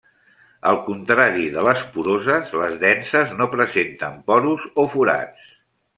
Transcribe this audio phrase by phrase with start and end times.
[0.69, 5.53] Al contrari de les poroses, les denses no presenten porus o forats.